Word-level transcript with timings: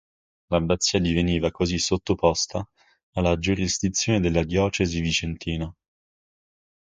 L'abbazia 0.49 0.97
diveniva 0.97 1.51
così 1.51 1.77
sottoposta 1.77 2.67
alla 3.11 3.37
giurisdizione 3.37 4.19
della 4.19 4.43
Diocesi 4.43 4.99
vicentina. 4.99 5.71